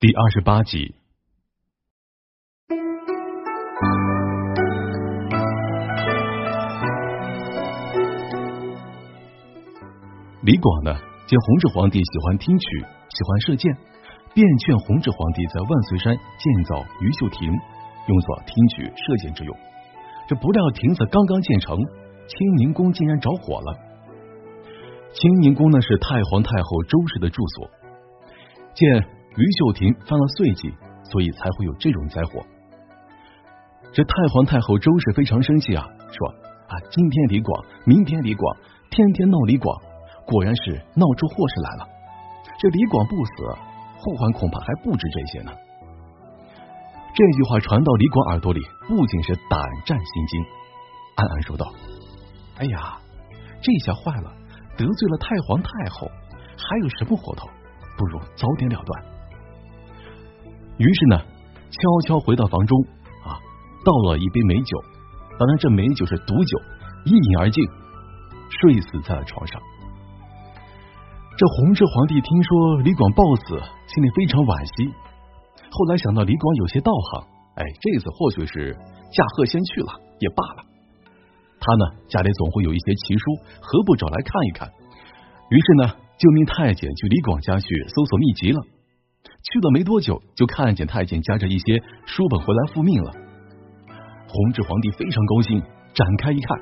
[0.00, 0.94] 第二十八集，
[10.44, 10.94] 李广呢，
[11.26, 13.76] 见弘治皇帝喜欢听曲，喜欢射箭，
[14.32, 17.50] 便劝弘治皇帝在万岁山建造鱼秀亭，
[18.06, 19.56] 用作听曲射箭之用。
[20.28, 23.76] 这不料亭子刚刚建成，清宁宫竟然着火了。
[25.12, 27.68] 清宁宫呢是太皇太后周氏的住所，
[28.74, 29.17] 见。
[29.36, 30.74] 于秀亭犯了岁忌，
[31.04, 32.44] 所以才会有这种灾祸。
[33.92, 36.28] 这太皇太后周氏非常生气啊，说
[36.68, 38.56] 啊，今天李广，明天李广，
[38.90, 39.80] 天天闹李广，
[40.26, 41.88] 果然是闹出祸事来了。
[42.58, 43.32] 这李广不死，
[43.98, 45.52] 后患恐怕还不止这些呢。
[47.14, 50.44] 这句话传到李广耳朵里，不仅是胆战心惊，
[51.16, 51.72] 暗暗说道
[52.58, 52.98] ：“哎呀，
[53.60, 54.32] 这下坏了，
[54.76, 56.08] 得罪了太皇太后，
[56.56, 57.48] 还有什么活头？
[57.96, 59.04] 不如早点了断。”
[60.78, 61.18] 于是呢，
[61.70, 62.80] 悄悄回到房中
[63.26, 63.34] 啊，
[63.84, 64.78] 倒了一杯美酒，
[65.38, 66.58] 当然这美酒是毒酒，
[67.04, 67.64] 一饮而尽，
[68.48, 69.60] 睡死在了床上。
[71.36, 73.42] 这弘治皇帝听说李广暴死，
[73.86, 74.94] 心里非常惋惜。
[75.70, 77.26] 后来想到李广有些道行，
[77.56, 78.72] 哎，这次或许是
[79.10, 80.64] 驾鹤仙去了也罢了。
[81.60, 84.70] 他呢，家里总会有一些奇书，何不找来看一看？
[85.50, 88.62] 于是呢，就命太监去李广家去搜索秘籍了。
[89.42, 93.12] 去了没多久，就看见太监夹着一些书本回来复命了。
[94.28, 95.62] 弘治皇帝非常高兴，
[95.94, 96.58] 展开一看，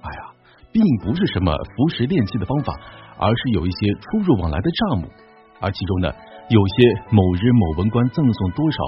[0.00, 0.32] 哎呀，
[0.72, 2.72] 并不是什么服食炼气的方法，
[3.18, 5.08] 而是有一些出入往来的账目，
[5.60, 6.10] 而其中呢，
[6.48, 8.78] 有些某日某文官赠送多少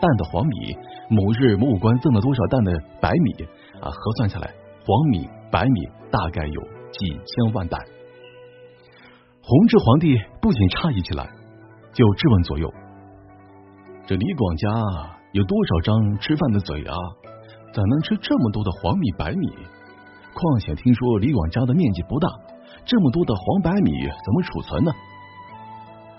[0.00, 0.76] 担的黄米，
[1.08, 3.44] 某日某武官赠了多少担的白米
[3.80, 4.52] 啊，核算下来，
[4.84, 6.60] 黄米、白米大概有
[6.92, 7.80] 几千万担。
[9.40, 11.26] 弘治皇帝不仅诧异起来。
[11.94, 12.68] 就质问左右
[14.04, 14.68] ：“这李广家
[15.32, 16.94] 有多少张吃饭的嘴啊？
[17.72, 19.48] 怎能吃这么多的黄米白米？
[20.34, 22.28] 况且听说李广家的面积不大，
[22.84, 24.92] 这么多的黄白米怎么储存呢？”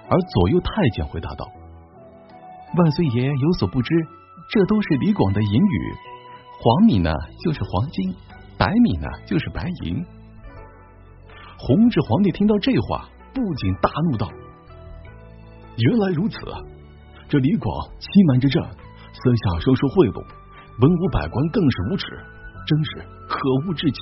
[0.08, 1.46] 而左右太监回答道
[2.78, 3.94] ：“万岁爷有所不知，
[4.52, 5.94] 这都是李广的银语。
[6.62, 7.12] 黄米呢
[7.44, 8.16] 就是黄金，
[8.58, 10.06] 白米呢就是白银。”
[11.60, 14.30] 弘治皇帝听到这话，不仅大怒道。
[15.78, 16.38] 原来如此，
[17.28, 17.68] 这李广
[18.00, 20.24] 欺瞒着朕，私下收受贿赂，
[20.80, 22.06] 文武百官更是无耻，
[22.66, 22.92] 真是
[23.28, 23.36] 可
[23.68, 24.02] 恶至极。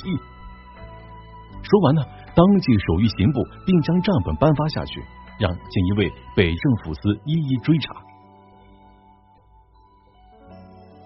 [1.64, 2.02] 说完呢，
[2.36, 5.02] 当即手谕刑部，并将账本颁发下去，
[5.40, 7.96] 让锦衣卫、北政府司一一追查。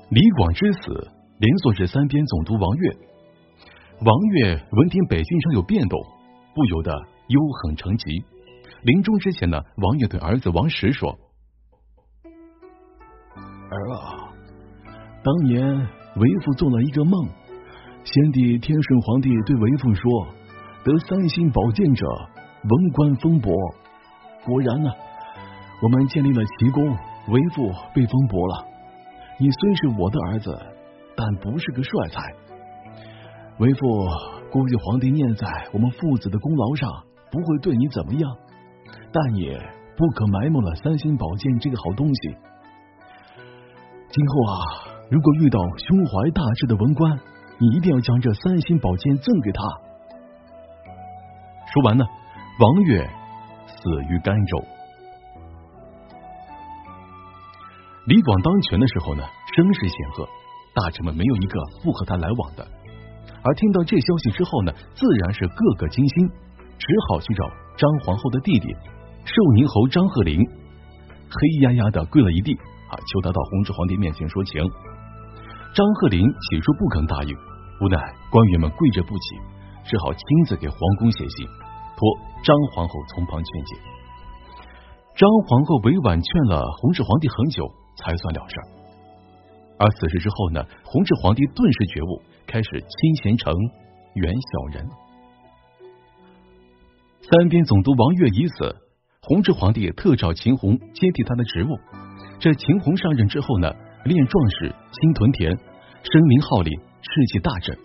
[0.09, 2.97] 李广之死，连坐是三边总督王悦。
[4.01, 5.97] 王悦闻听北郡上有变动，
[6.53, 6.91] 不由得
[7.27, 8.23] 忧恨成疾。
[8.83, 11.17] 临终之前呢，王爷对儿子王石说
[13.69, 14.29] ：“儿啊，
[15.23, 15.65] 当年
[16.15, 17.27] 为父做了一个梦，
[18.03, 20.27] 先帝天顺皇帝对为父说，
[20.83, 23.51] 得三星宝剑者，文官封伯。
[24.45, 24.89] 果然呢，
[25.81, 26.87] 我们建立了奇功，
[27.27, 28.65] 为父被封伯了。
[29.39, 30.57] 你虽是我的儿子，
[31.15, 32.21] 但不是个帅才。
[33.57, 33.87] 为父
[34.51, 36.89] 估计皇帝念在我们父子的功劳上，
[37.31, 38.37] 不会对你怎么样。”
[39.11, 39.57] 但也
[39.95, 42.35] 不可埋没了三星宝剑这个好东西。
[44.09, 44.53] 今后啊，
[45.09, 47.19] 如果遇到胸怀大志的文官，
[47.59, 49.63] 你一定要将这三星宝剑赠给他。
[51.73, 52.05] 说完呢，
[52.59, 53.03] 王悦
[53.67, 54.63] 死于甘州。
[58.05, 59.23] 李广当权的时候呢，
[59.55, 60.25] 声势显赫，
[60.73, 62.65] 大臣们没有一个不和他来往的。
[63.43, 66.29] 而听到这消息之后呢，自然是个个惊心，
[66.77, 67.43] 只好去找
[67.77, 68.75] 张皇后的弟弟。
[69.27, 72.53] 寿宁侯张鹤龄黑压压的跪了一地
[72.87, 74.63] 啊，求他到弘治皇帝面前说情。
[75.75, 77.35] 张鹤龄起初不肯答应，
[77.81, 77.99] 无奈
[78.31, 79.35] 官员们跪着不起，
[79.83, 81.45] 只好亲自给皇宫写信，
[81.97, 83.75] 托张皇后从旁劝解。
[85.17, 87.67] 张皇后委婉劝了弘治皇帝很久，
[87.97, 88.55] 才算了事。
[89.77, 93.53] 而此事之后呢，弘治皇帝顿时觉悟，开始亲贤臣，
[94.15, 94.87] 远小人。
[97.29, 98.86] 三边总督王悦已死。
[99.27, 101.75] 弘治皇帝特召秦弘接替他的职务。
[102.39, 103.69] 这秦弘上任之后呢，
[104.05, 107.77] 练壮士，兴屯田，声名号令，士气大振。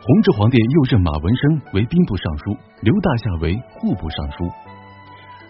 [0.00, 4.48] 弘治皇帝又任马文生为兵部尚书，刘大夏为户部尚书。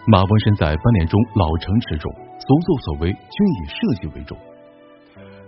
[0.05, 4.37] 马文生在班练中老成持重，所作所为均以社稷为重。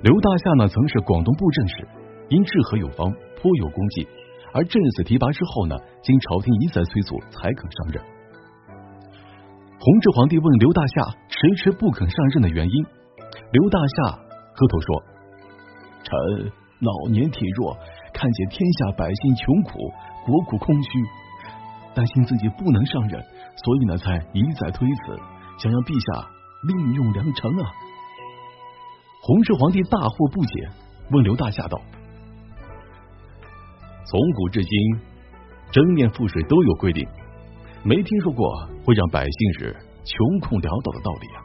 [0.02, 1.88] 刘大夏呢，曾是广东布政使，
[2.30, 4.08] 因治河有方，颇有功绩。
[4.54, 8.02] 而这次提拔之后呢，经朝廷一再催促，才肯上任。
[9.84, 12.86] 弘治皇帝问刘大夏迟迟不肯上任的原因，
[13.52, 14.18] 刘大夏
[14.56, 15.04] 磕头说
[16.08, 17.78] ：“臣老年体弱，
[18.14, 19.74] 看见天下百姓穷苦，
[20.26, 20.90] 国库空虚，
[21.94, 23.22] 担心自己不能上任，
[23.58, 25.20] 所以呢，才一再推辞，
[25.60, 26.30] 想让陛下
[26.66, 27.68] 另用良臣啊。”
[29.22, 30.70] 弘治皇帝大惑不解，
[31.12, 31.78] 问刘大夏道
[34.08, 34.72] ：“从古至今，
[35.72, 37.06] 征面赋税都有规定，
[37.84, 38.48] 没听说过
[38.86, 41.40] 会让百姓是穷困潦倒的道理啊。”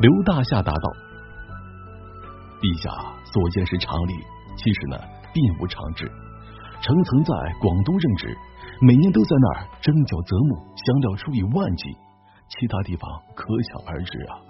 [0.00, 0.86] 刘大夏答道
[2.60, 2.90] ：“陛下
[3.24, 4.14] 所见是常理，
[4.56, 4.98] 其实呢
[5.32, 6.10] 并无常志。
[6.80, 8.36] 臣曾在广东任职，
[8.80, 11.94] 每年都在那儿征缴泽木，香料数以万计，
[12.48, 14.42] 其他地方可想而知啊。”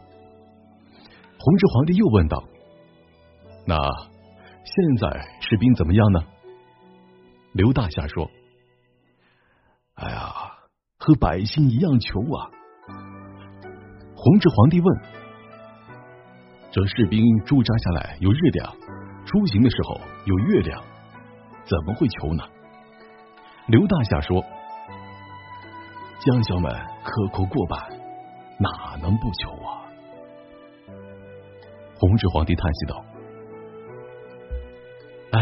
[1.39, 2.43] 弘治皇帝又问道
[3.69, 6.25] ：“那现在士兵怎么样呢？”
[7.53, 8.31] 刘大夏说
[9.95, 10.33] ：“哎呀，
[10.99, 12.51] 和百姓一样穷啊。”
[14.17, 15.01] 弘治皇帝问
[16.73, 18.75] ：“这士兵驻扎下来有日粮，
[19.27, 20.83] 出行的时候有月粮，
[21.65, 22.45] 怎么会穷呢？”
[23.69, 24.43] 刘大夏说
[26.21, 26.71] ：“将校们
[27.03, 27.81] 刻苦过半，
[28.59, 29.85] 哪能不穷啊？”
[31.97, 33.05] 弘治皇帝叹息道
[35.33, 35.41] ：“唉，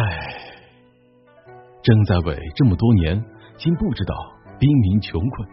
[1.82, 3.24] 正在位这么多年，
[3.56, 4.14] 竟不知道
[4.62, 5.48] 兵民穷困，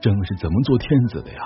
[0.00, 1.38] 朕是怎么做天子的呀？”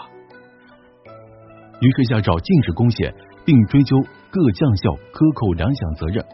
[1.84, 3.12] 于是下诏禁止攻陷，
[3.44, 3.94] 并追究
[4.30, 6.24] 各将校克扣粮饷责任。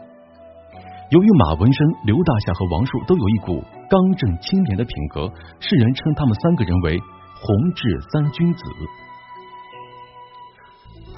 [1.11, 3.59] 由于马文生、刘大夏和王树都有一股
[3.89, 5.27] 刚正清廉的品格，
[5.59, 6.95] 世人称他们三个人为
[7.35, 7.83] “弘治
[8.13, 8.63] 三君子”。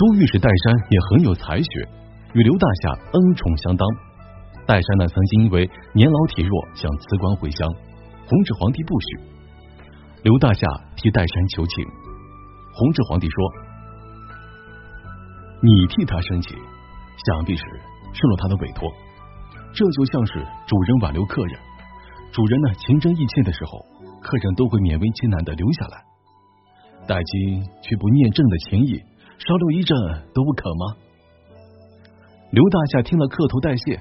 [0.01, 1.69] 都御史戴山也很有才学，
[2.33, 3.85] 与刘大夏恩宠相当。
[4.65, 7.69] 戴山呢，曾经因为年老体弱，想辞官回乡，
[8.27, 9.07] 弘治皇帝不许。
[10.23, 11.85] 刘大夏替戴山求情，
[12.73, 13.51] 弘治皇帝说
[15.61, 16.57] ：“你替他申请，
[17.25, 17.63] 想必是
[18.13, 18.89] 受了他的委托。
[19.73, 20.33] 这就像是
[20.67, 21.59] 主人挽留客人，
[22.31, 23.85] 主人呢情真意切的时候，
[24.21, 26.03] 客人都会勉为其难的留下来。
[27.07, 29.01] 戴金却不念朕的情谊。”
[29.41, 29.97] 稍留一阵
[30.35, 30.95] 都不可吗？
[32.51, 33.99] 刘大夏听了磕头代谢，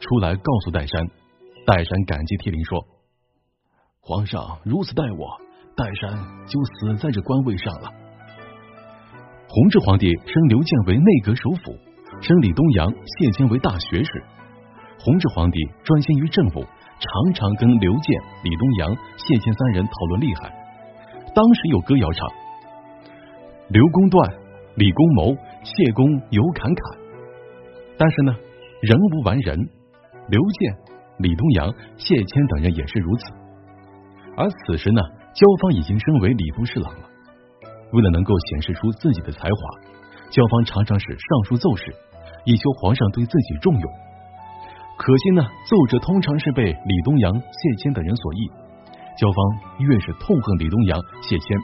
[0.00, 1.08] 出来告诉戴山。
[1.64, 2.78] 戴山感激涕零说
[4.04, 5.38] ：“皇上如此待我，
[5.78, 6.10] 岱山
[6.50, 7.86] 就死在这官位上了。”
[9.46, 11.78] 弘治皇帝升刘建为内阁首辅，
[12.20, 14.10] 升李东阳、谢谦为大学士。
[14.98, 16.66] 弘治皇帝专心于政务，
[16.98, 20.50] 常常跟刘建、李东阳、谢谦三人讨论厉害。
[21.32, 22.26] 当时有歌谣唱
[23.70, 24.42] ：“刘公断。”
[24.74, 26.98] 李公谋，谢公尤侃侃，
[27.98, 28.32] 但是呢，
[28.80, 29.68] 人无完人。
[30.28, 30.74] 刘建、
[31.18, 33.26] 李东阳、谢谦等人也是如此。
[34.36, 35.02] 而此时呢，
[35.34, 37.08] 焦芳已经升为礼部侍郎了。
[37.92, 39.56] 为了能够显示出自己的才华，
[40.30, 41.94] 焦芳常常是上书奏事，
[42.46, 43.92] 以求皇上对自己重用。
[44.96, 48.50] 可惜呢，奏折通常是被李东阳、谢谦等人所译，
[49.18, 49.36] 焦芳
[49.80, 51.58] 越是痛恨李东阳、谢谦。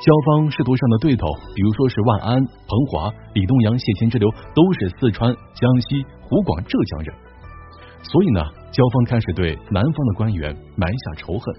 [0.00, 2.34] 焦芳仕途上的对头，比如说是万安、
[2.66, 7.14] 彭华、李东阳、谢谦之流，都是四川、江西、湖广、浙江人，
[8.02, 8.40] 所以呢，
[8.72, 11.54] 焦芳开始对南方的官员埋下仇恨。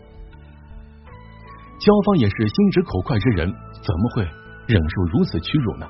[1.79, 3.47] 焦芳也是心直口快之人，
[3.85, 4.23] 怎么会
[4.65, 5.85] 忍受如此屈辱呢？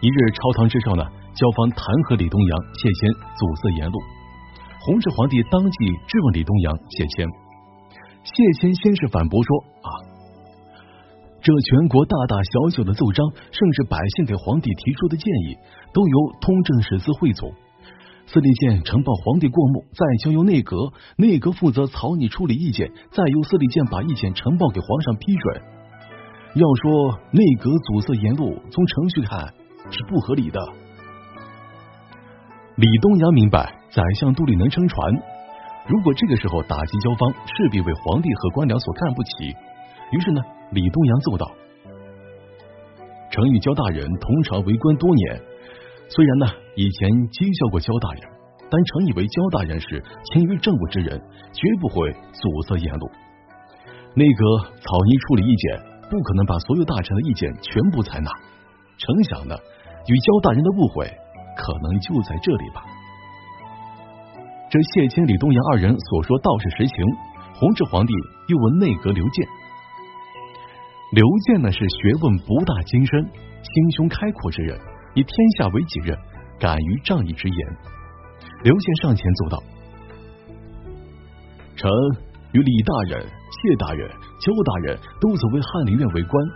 [0.00, 1.04] 一日朝堂之上呢，
[1.34, 1.78] 焦芳弹
[2.10, 3.98] 劾李东阳、谢谦阻塞言路，
[4.82, 5.78] 弘治皇帝当即
[6.08, 7.28] 质问李东阳、谢谦，
[8.24, 9.50] 谢谦先是反驳说
[9.86, 9.90] 啊。
[11.40, 15.54] 这全国大大小小的奏章，甚至百姓给皇帝提出的建议，
[15.94, 17.52] 都由通政使司汇总，
[18.26, 20.76] 司礼监呈报皇帝过目，再交由内阁，
[21.16, 25.62] 内阁负责草拟处理意见，再由司礼监把意见呈报给皇上批准。
[26.54, 29.54] 要说内阁阻塞言路，从程序看
[29.90, 30.60] 是不合理的。
[32.76, 35.12] 李东阳明白宰相肚里能撑船，
[35.88, 39.30] 如果这个时候打击交方，势必为皇帝和官僚所看不起。
[40.12, 40.42] 于是呢。
[40.72, 41.46] 李东阳奏道
[43.30, 45.40] ：“臣与焦大人同朝为官多年，
[46.08, 46.46] 虽然呢
[46.76, 48.22] 以前讥笑过焦大人，
[48.70, 51.18] 但臣以为焦大人是勤于政务之人，
[51.52, 53.10] 绝不会阻塞言路。
[54.14, 54.40] 内阁
[54.80, 55.76] 草拟处理意见，
[56.08, 58.30] 不可能把所有大臣的意见全部采纳。
[58.96, 59.54] 成想呢，
[60.06, 61.04] 与焦大人的误会
[61.58, 62.86] 可能就在这里吧。”
[64.70, 66.96] 这谢谦、李东阳二人所说倒是实情。
[67.58, 68.12] 弘治皇帝
[68.48, 69.46] 又问内阁刘建。
[71.12, 74.78] 刘建呢是学问博大精深、心胸开阔之人，
[75.16, 76.16] 以天下为己任，
[76.60, 77.76] 敢于仗义直言。
[78.62, 79.62] 刘建上前奏道
[81.74, 81.90] ：“臣
[82.52, 84.06] 与李大人、谢大人
[84.40, 86.46] 焦大人都曾为翰林院为官，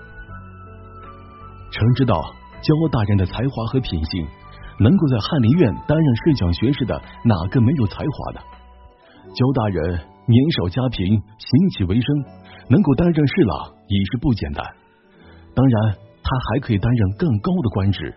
[1.73, 2.21] 臣知道
[2.61, 4.27] 焦大人的才华和品性，
[4.79, 8.41] 能够在翰林院担任侍讲学士的哪个没有才华的？
[9.33, 12.25] 焦大人年少家贫，行乞为生，
[12.69, 14.63] 能够担任侍郎已是不简单。
[15.55, 18.15] 当然，他还可以担任更高的官职。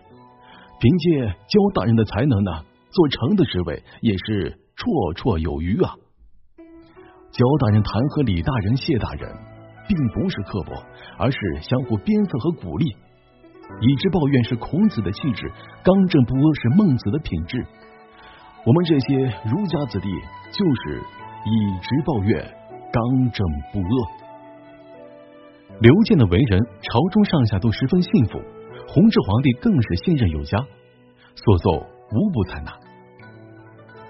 [0.84, 2.52] 凭借焦大人的才能呢，
[2.90, 5.96] 做成的职位也是绰绰有余啊。
[7.32, 9.32] 焦大人弹劾李大人、谢大人，
[9.88, 10.76] 并不是刻薄，
[11.16, 12.84] 而是相互鞭策和鼓励。
[13.80, 15.48] 以直抱怨是孔子的气质，
[15.80, 17.64] 刚正不阿是孟子的品质。
[18.68, 19.16] 我们这些
[19.48, 20.12] 儒家子弟
[20.52, 22.44] 就是以直抱怨，
[22.92, 23.40] 刚正
[23.72, 23.96] 不阿。
[25.80, 28.36] 刘建的为人，朝中上下都十分信服。
[28.86, 30.58] 弘治皇帝更是信任有加，
[31.34, 32.72] 所奏无不采纳。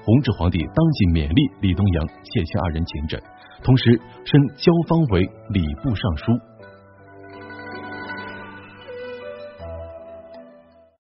[0.05, 3.21] 弘治皇帝当即勉励李东阳、谢谦二人勤政，
[3.63, 6.33] 同时升焦芳为礼部尚书。